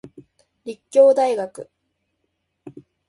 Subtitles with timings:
[0.65, 1.69] 立教大学